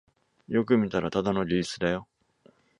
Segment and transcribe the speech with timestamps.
[0.47, 2.07] よく見たらただのリースだよ